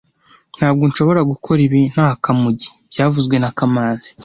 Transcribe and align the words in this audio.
Ntabwo 0.57 0.83
nshobora 0.89 1.21
gukora 1.31 1.59
ibi 1.67 1.81
nta 1.93 2.07
Kamugi 2.23 2.69
byavuzwe 2.91 3.35
na 3.39 3.49
kamanzi 3.57 4.09